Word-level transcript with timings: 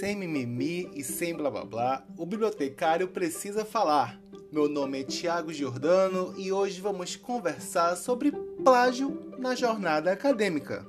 sem 0.00 0.16
mimimi 0.16 0.90
e 0.94 1.04
sem 1.04 1.34
blá 1.34 1.50
blá 1.50 1.62
blá, 1.62 2.06
o 2.16 2.24
bibliotecário 2.24 3.06
precisa 3.08 3.66
falar. 3.66 4.18
Meu 4.50 4.66
nome 4.66 5.02
é 5.02 5.04
Tiago 5.04 5.52
Giordano 5.52 6.34
e 6.38 6.50
hoje 6.50 6.80
vamos 6.80 7.16
conversar 7.16 7.94
sobre 7.96 8.32
plágio 8.64 9.30
na 9.38 9.54
jornada 9.54 10.10
acadêmica. 10.10 10.86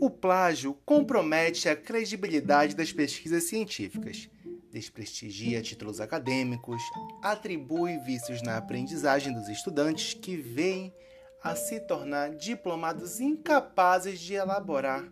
O 0.00 0.10
plágio 0.10 0.76
compromete 0.84 1.68
a 1.68 1.76
credibilidade 1.76 2.74
das 2.74 2.92
pesquisas 2.92 3.44
científicas 3.44 4.28
desprestigia 4.74 5.62
títulos 5.62 6.00
acadêmicos, 6.00 6.82
atribui 7.22 7.96
vícios 7.98 8.42
na 8.42 8.56
aprendizagem 8.56 9.32
dos 9.32 9.48
estudantes 9.48 10.14
que 10.14 10.36
vêm 10.36 10.92
a 11.40 11.54
se 11.54 11.78
tornar 11.78 12.34
diplomados 12.34 13.20
incapazes 13.20 14.18
de 14.18 14.34
elaborar 14.34 15.08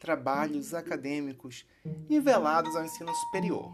trabalhos 0.00 0.74
acadêmicos 0.74 1.64
nivelados 2.10 2.74
ao 2.74 2.84
ensino 2.84 3.14
superior. 3.14 3.70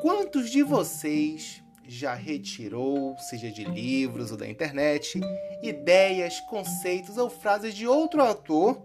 Quantos 0.00 0.48
de 0.48 0.62
vocês 0.62 1.62
já 1.86 2.14
retirou, 2.14 3.14
seja 3.18 3.50
de 3.50 3.64
livros 3.64 4.30
ou 4.30 4.38
da 4.38 4.48
internet, 4.48 5.20
ideias, 5.62 6.40
conceitos 6.48 7.18
ou 7.18 7.28
frases 7.28 7.74
de 7.74 7.86
outro 7.86 8.22
autor 8.22 8.82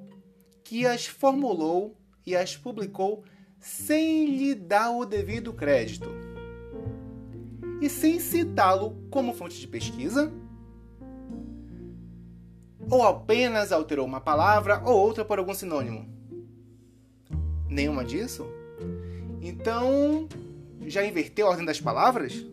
que 0.65 0.85
as 0.85 1.05
formulou 1.05 1.97
e 2.25 2.35
as 2.35 2.57
publicou 2.57 3.23
sem 3.59 4.25
lhe 4.37 4.55
dar 4.55 4.91
o 4.91 5.05
devido 5.05 5.53
crédito 5.53 6.09
e 7.81 7.89
sem 7.89 8.19
citá-lo 8.19 8.95
como 9.09 9.33
fonte 9.33 9.59
de 9.59 9.67
pesquisa? 9.67 10.31
Ou 12.89 13.03
apenas 13.03 13.71
alterou 13.71 14.05
uma 14.05 14.19
palavra 14.19 14.81
ou 14.85 14.97
outra 14.97 15.23
por 15.23 15.37
algum 15.37 15.53
sinônimo? 15.53 16.07
Nenhuma 17.67 18.03
disso? 18.03 18.47
Então, 19.41 20.27
já 20.87 21.05
inverteu 21.05 21.47
a 21.47 21.51
ordem 21.51 21.65
das 21.65 21.79
palavras? 21.79 22.45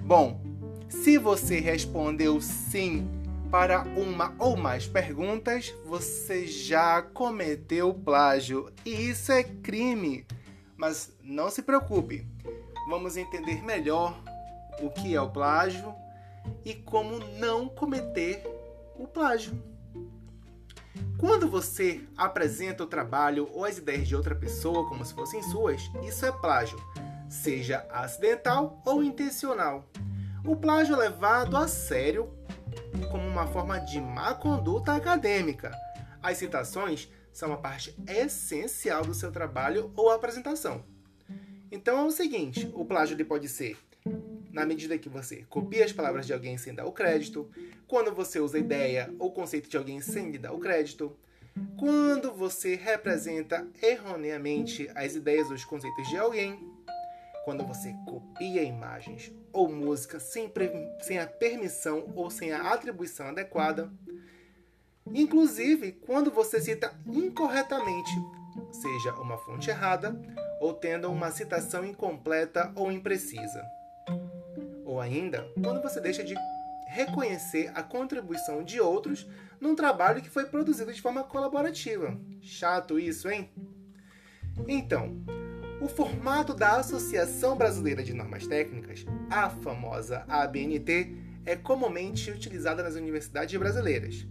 Bom, 0.00 0.42
se 0.88 1.16
você 1.16 1.60
respondeu 1.60 2.40
sim 2.40 3.08
para 3.54 3.84
uma 3.96 4.34
ou 4.36 4.56
mais 4.56 4.84
perguntas, 4.84 5.72
você 5.84 6.44
já 6.44 7.00
cometeu 7.00 7.94
plágio 7.94 8.72
e 8.84 8.90
isso 8.90 9.30
é 9.30 9.44
crime. 9.44 10.26
Mas 10.76 11.16
não 11.22 11.48
se 11.48 11.62
preocupe, 11.62 12.26
vamos 12.88 13.16
entender 13.16 13.62
melhor 13.62 14.20
o 14.82 14.90
que 14.90 15.14
é 15.14 15.20
o 15.20 15.30
plágio 15.30 15.94
e 16.64 16.74
como 16.74 17.20
não 17.38 17.68
cometer 17.68 18.42
o 18.96 19.06
plágio. 19.06 19.56
Quando 21.16 21.46
você 21.46 22.00
apresenta 22.16 22.82
o 22.82 22.88
trabalho 22.88 23.48
ou 23.52 23.64
as 23.64 23.78
ideias 23.78 24.08
de 24.08 24.16
outra 24.16 24.34
pessoa 24.34 24.88
como 24.88 25.04
se 25.04 25.14
fossem 25.14 25.40
suas, 25.44 25.80
isso 26.02 26.26
é 26.26 26.32
plágio, 26.32 26.76
seja 27.30 27.86
acidental 27.88 28.82
ou 28.84 29.00
intencional. 29.00 29.88
O 30.44 30.56
plágio 30.56 30.96
é 30.96 30.98
levado 30.98 31.56
a 31.56 31.68
sério 31.68 32.28
como 33.10 33.26
uma 33.26 33.46
forma 33.46 33.78
de 33.78 34.00
má 34.00 34.34
conduta 34.34 34.94
acadêmica. 34.94 35.72
As 36.22 36.38
citações 36.38 37.08
são 37.32 37.50
uma 37.50 37.58
parte 37.58 37.94
essencial 38.06 39.04
do 39.04 39.14
seu 39.14 39.30
trabalho 39.30 39.92
ou 39.96 40.10
apresentação. 40.10 40.84
Então 41.70 41.98
é 41.98 42.04
o 42.04 42.10
seguinte: 42.10 42.70
o 42.74 42.84
plágio 42.84 43.24
pode 43.24 43.48
ser 43.48 43.76
na 44.54 44.64
medida 44.64 44.96
que 44.96 45.08
você 45.08 45.44
copia 45.48 45.84
as 45.84 45.92
palavras 45.92 46.26
de 46.26 46.32
alguém 46.32 46.56
sem 46.56 46.72
dar 46.72 46.86
o 46.86 46.92
crédito, 46.92 47.50
quando 47.88 48.14
você 48.14 48.38
usa 48.38 48.56
ideia 48.56 49.12
ou 49.18 49.32
conceito 49.32 49.68
de 49.68 49.76
alguém 49.76 50.00
sem 50.00 50.30
lhe 50.30 50.38
dar 50.38 50.52
o 50.52 50.60
crédito, 50.60 51.16
quando 51.76 52.32
você 52.32 52.76
representa 52.76 53.66
erroneamente 53.82 54.88
as 54.94 55.16
ideias 55.16 55.48
ou 55.48 55.54
os 55.54 55.64
conceitos 55.64 56.08
de 56.08 56.16
alguém, 56.16 56.72
quando 57.44 57.64
você 57.64 57.94
copia 58.06 58.62
imagens 58.62 59.32
ou 59.52 59.68
música 59.68 60.18
sem, 60.18 60.50
sem 61.00 61.18
a 61.18 61.26
permissão 61.26 62.10
ou 62.16 62.30
sem 62.30 62.52
a 62.52 62.72
atribuição 62.72 63.28
adequada, 63.28 63.92
inclusive 65.06 65.92
quando 65.92 66.30
você 66.30 66.60
cita 66.60 66.98
incorretamente, 67.06 68.10
seja 68.72 69.14
uma 69.14 69.36
fonte 69.36 69.68
errada 69.70 70.18
ou 70.60 70.72
tendo 70.72 71.10
uma 71.10 71.30
citação 71.30 71.84
incompleta 71.84 72.72
ou 72.74 72.90
imprecisa. 72.90 73.62
Ou 74.84 75.00
ainda, 75.00 75.46
quando 75.62 75.82
você 75.82 76.00
deixa 76.00 76.24
de 76.24 76.34
reconhecer 76.86 77.70
a 77.74 77.82
contribuição 77.82 78.62
de 78.62 78.80
outros 78.80 79.26
num 79.60 79.74
trabalho 79.74 80.22
que 80.22 80.30
foi 80.30 80.46
produzido 80.46 80.92
de 80.92 81.02
forma 81.02 81.24
colaborativa. 81.24 82.16
Chato 82.40 82.98
isso, 82.98 83.28
hein? 83.28 83.50
Então, 84.68 85.16
o 85.84 85.88
formato 85.88 86.54
da 86.54 86.78
Associação 86.78 87.58
Brasileira 87.58 88.02
de 88.02 88.14
Normas 88.14 88.46
Técnicas, 88.46 89.04
a 89.28 89.50
famosa 89.50 90.24
ABNT, 90.26 91.14
é 91.44 91.54
comumente 91.56 92.30
utilizada 92.30 92.82
nas 92.82 92.94
universidades 92.94 93.54
brasileiras. 93.58 94.26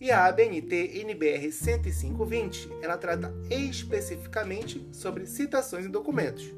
E 0.00 0.10
a 0.10 0.24
ABNT 0.24 0.98
NBR 1.02 1.52
10520, 1.52 2.70
ela 2.80 2.96
trata 2.96 3.30
especificamente 3.50 4.88
sobre 4.90 5.26
citações 5.26 5.84
em 5.84 5.90
documentos. 5.90 6.54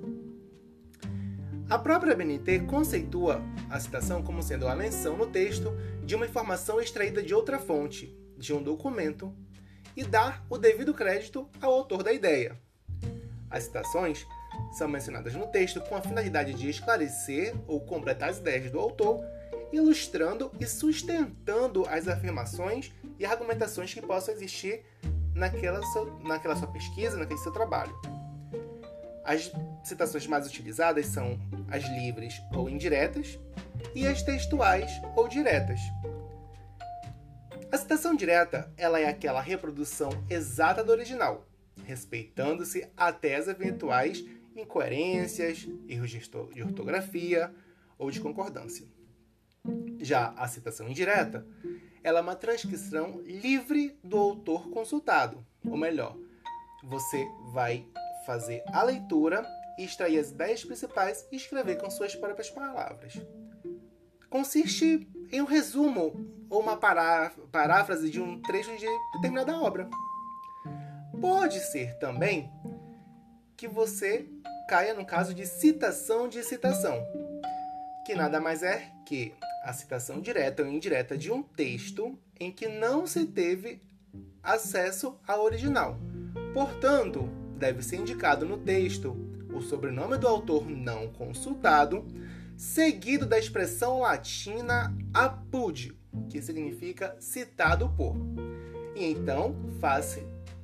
A 1.68 1.76
própria 1.76 2.12
ABNT 2.12 2.60
conceitua 2.68 3.42
a 3.68 3.80
citação 3.80 4.22
como 4.22 4.44
sendo 4.44 4.68
a 4.68 4.76
menção 4.76 5.16
no 5.16 5.26
texto 5.26 5.72
de 6.04 6.14
uma 6.14 6.26
informação 6.26 6.80
extraída 6.80 7.20
de 7.20 7.34
outra 7.34 7.58
fonte, 7.58 8.16
de 8.38 8.52
um 8.54 8.62
documento, 8.62 9.34
e 9.96 10.04
dar 10.04 10.46
o 10.48 10.56
devido 10.56 10.94
crédito 10.94 11.50
ao 11.60 11.72
autor 11.72 12.04
da 12.04 12.12
ideia. 12.12 12.56
As 13.50 13.64
citações 13.64 14.26
são 14.72 14.88
mencionadas 14.88 15.34
no 15.34 15.46
texto 15.48 15.80
com 15.80 15.96
a 15.96 16.00
finalidade 16.00 16.54
de 16.54 16.68
esclarecer 16.70 17.54
ou 17.66 17.80
completar 17.80 18.30
as 18.30 18.38
ideias 18.38 18.70
do 18.70 18.78
autor, 18.78 19.24
ilustrando 19.72 20.50
e 20.60 20.66
sustentando 20.66 21.84
as 21.86 22.06
afirmações 22.08 22.92
e 23.18 23.26
argumentações 23.26 23.92
que 23.92 24.00
possam 24.00 24.34
existir 24.34 24.82
naquela 25.34 25.82
sua, 25.82 26.18
naquela 26.20 26.56
sua 26.56 26.68
pesquisa, 26.68 27.16
naquele 27.16 27.40
seu 27.40 27.52
trabalho. 27.52 27.94
As 29.24 29.52
citações 29.84 30.26
mais 30.26 30.46
utilizadas 30.46 31.06
são 31.06 31.38
as 31.70 31.84
livres 31.84 32.40
ou 32.52 32.68
indiretas 32.68 33.38
e 33.94 34.06
as 34.06 34.22
textuais 34.22 34.90
ou 35.14 35.28
diretas. 35.28 35.80
A 37.70 37.76
citação 37.76 38.16
direta 38.16 38.72
ela 38.76 38.98
é 38.98 39.08
aquela 39.08 39.40
reprodução 39.40 40.10
exata 40.28 40.82
do 40.82 40.90
original, 40.90 41.46
respeitando-se 41.90 42.88
até 42.96 43.36
as 43.36 43.48
eventuais 43.48 44.24
incoerências, 44.56 45.68
erros 45.88 46.10
de 46.10 46.62
ortografia 46.62 47.52
ou 47.98 48.10
de 48.10 48.20
concordância. 48.20 48.86
Já 49.98 50.30
a 50.36 50.48
citação 50.48 50.88
indireta, 50.88 51.46
ela 52.02 52.20
é 52.20 52.22
uma 52.22 52.36
transcrição 52.36 53.20
livre 53.22 53.98
do 54.02 54.16
autor 54.16 54.70
consultado, 54.70 55.44
ou 55.66 55.76
melhor, 55.76 56.16
você 56.82 57.28
vai 57.52 57.86
fazer 58.24 58.62
a 58.68 58.82
leitura 58.82 59.46
extrair 59.78 60.18
as 60.18 60.30
ideias 60.30 60.64
principais 60.64 61.26
e 61.30 61.36
escrever 61.36 61.76
com 61.76 61.90
suas 61.90 62.14
próprias 62.14 62.50
palavras. 62.50 63.20
Consiste 64.28 65.08
em 65.32 65.40
um 65.40 65.46
resumo 65.46 66.12
ou 66.48 66.60
uma 66.60 66.76
paráfrase 66.76 68.10
de 68.10 68.20
um 68.20 68.40
trecho 68.42 68.76
de 68.76 68.86
determinada 69.14 69.58
obra. 69.60 69.88
Pode 71.20 71.60
ser 71.60 71.98
também 71.98 72.50
que 73.56 73.68
você 73.68 74.26
caia 74.68 74.94
no 74.94 75.04
caso 75.04 75.34
de 75.34 75.46
citação 75.46 76.28
de 76.28 76.42
citação, 76.42 77.04
que 78.06 78.14
nada 78.14 78.40
mais 78.40 78.62
é 78.62 78.90
que 79.04 79.34
a 79.62 79.72
citação 79.72 80.20
direta 80.20 80.62
ou 80.62 80.68
indireta 80.68 81.18
de 81.18 81.30
um 81.30 81.42
texto 81.42 82.18
em 82.38 82.50
que 82.50 82.68
não 82.68 83.06
se 83.06 83.26
teve 83.26 83.82
acesso 84.42 85.18
ao 85.26 85.44
original. 85.44 85.98
Portanto, 86.54 87.28
deve 87.58 87.82
ser 87.82 87.96
indicado 87.96 88.46
no 88.46 88.56
texto 88.56 89.14
o 89.52 89.60
sobrenome 89.60 90.16
do 90.16 90.26
autor 90.26 90.70
não 90.70 91.12
consultado, 91.12 92.06
seguido 92.56 93.26
da 93.26 93.38
expressão 93.38 94.00
latina 94.00 94.96
apud, 95.12 95.94
que 96.30 96.40
significa 96.40 97.14
citado 97.20 97.90
por. 97.90 98.16
E 98.96 99.04
então, 99.04 99.54
faça 99.80 100.20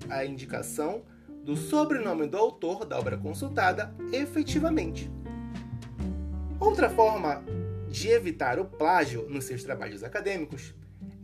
a 0.08 0.24
indicação 0.24 1.02
do 1.44 1.56
sobrenome 1.56 2.26
do 2.26 2.36
autor 2.36 2.84
da 2.84 2.98
obra 2.98 3.16
consultada 3.16 3.94
efetivamente. 4.12 5.10
Outra 6.58 6.90
forma 6.90 7.44
de 7.88 8.08
evitar 8.08 8.58
o 8.58 8.64
plágio 8.64 9.28
nos 9.28 9.44
seus 9.44 9.62
trabalhos 9.62 10.02
acadêmicos 10.02 10.74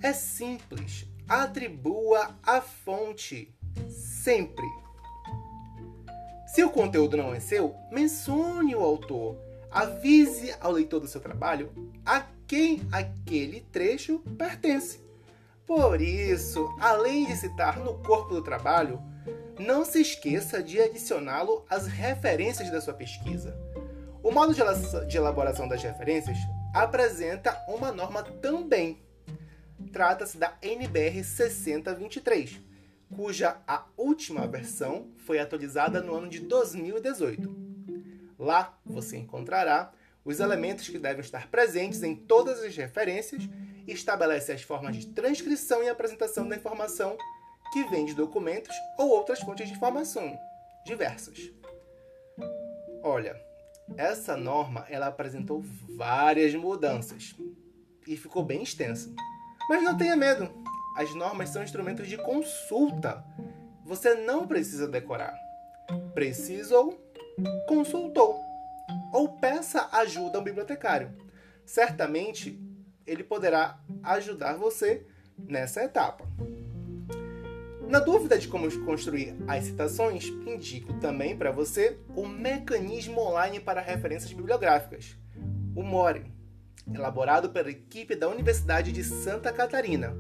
é 0.00 0.12
simples. 0.12 1.06
Atribua 1.28 2.38
a 2.42 2.60
fonte 2.60 3.54
sempre. 3.88 4.64
Se 6.46 6.62
o 6.62 6.70
conteúdo 6.70 7.16
não 7.16 7.34
é 7.34 7.40
seu, 7.40 7.74
mencione 7.90 8.74
o 8.74 8.80
autor. 8.80 9.36
Avise 9.70 10.54
ao 10.60 10.70
leitor 10.70 11.00
do 11.00 11.08
seu 11.08 11.20
trabalho 11.20 11.72
a 12.04 12.26
quem 12.46 12.82
aquele 12.92 13.60
trecho 13.72 14.18
pertence. 14.36 15.01
Por 15.74 16.02
isso, 16.02 16.76
além 16.78 17.24
de 17.24 17.34
citar 17.34 17.78
no 17.78 17.94
corpo 17.94 18.34
do 18.34 18.42
trabalho, 18.42 19.00
não 19.58 19.86
se 19.86 20.02
esqueça 20.02 20.62
de 20.62 20.78
adicioná-lo 20.78 21.64
às 21.66 21.86
referências 21.86 22.70
da 22.70 22.78
sua 22.78 22.92
pesquisa. 22.92 23.56
O 24.22 24.30
modo 24.30 24.52
de 24.52 25.16
elaboração 25.16 25.66
das 25.66 25.82
referências 25.82 26.36
apresenta 26.74 27.58
uma 27.66 27.90
norma 27.90 28.22
também. 28.22 29.02
Trata-se 29.90 30.36
da 30.36 30.52
NBR 30.60 31.24
6023, 31.24 32.60
cuja 33.16 33.56
a 33.66 33.86
última 33.96 34.46
versão 34.46 35.08
foi 35.24 35.38
atualizada 35.38 36.02
no 36.02 36.14
ano 36.14 36.28
de 36.28 36.40
2018. 36.40 37.50
Lá 38.38 38.78
você 38.84 39.16
encontrará 39.16 39.90
os 40.22 40.38
elementos 40.38 40.86
que 40.90 40.98
devem 40.98 41.22
estar 41.22 41.48
presentes 41.48 42.02
em 42.02 42.14
todas 42.14 42.62
as 42.62 42.76
referências 42.76 43.48
estabelece 43.86 44.52
as 44.52 44.62
formas 44.62 44.96
de 44.96 45.06
transcrição 45.08 45.82
e 45.82 45.88
apresentação 45.88 46.48
da 46.48 46.56
informação 46.56 47.16
que 47.72 47.84
vem 47.84 48.04
de 48.04 48.14
documentos 48.14 48.74
ou 48.98 49.08
outras 49.10 49.40
fontes 49.40 49.66
de 49.66 49.74
informação 49.74 50.38
diversas. 50.84 51.50
Olha, 53.02 53.40
essa 53.96 54.36
norma 54.36 54.86
ela 54.88 55.06
apresentou 55.06 55.62
várias 55.96 56.54
mudanças 56.54 57.34
e 58.06 58.16
ficou 58.16 58.44
bem 58.44 58.62
extensa. 58.62 59.12
Mas 59.68 59.82
não 59.82 59.96
tenha 59.96 60.16
medo, 60.16 60.50
as 60.96 61.14
normas 61.14 61.48
são 61.48 61.62
instrumentos 61.62 62.08
de 62.08 62.16
consulta. 62.18 63.24
Você 63.84 64.14
não 64.14 64.46
precisa 64.46 64.86
decorar. 64.86 65.34
Precisou 66.14 67.00
consultou 67.66 68.38
ou 69.12 69.28
peça 69.38 69.88
ajuda 69.92 70.38
ao 70.38 70.44
bibliotecário. 70.44 71.14
Certamente 71.64 72.58
ele 73.06 73.24
poderá 73.24 73.80
ajudar 74.02 74.56
você 74.56 75.06
nessa 75.38 75.82
etapa. 75.84 76.24
Na 77.88 77.98
dúvida 77.98 78.38
de 78.38 78.48
como 78.48 78.70
construir 78.84 79.36
as 79.46 79.64
citações, 79.64 80.26
indico 80.46 80.94
também 80.94 81.36
para 81.36 81.50
você 81.50 81.98
o 82.16 82.26
mecanismo 82.26 83.20
online 83.20 83.60
para 83.60 83.82
referências 83.82 84.32
bibliográficas, 84.32 85.16
o 85.74 85.82
MORE, 85.82 86.24
elaborado 86.92 87.50
pela 87.50 87.70
equipe 87.70 88.16
da 88.16 88.28
Universidade 88.28 88.92
de 88.92 89.04
Santa 89.04 89.52
Catarina, 89.52 90.16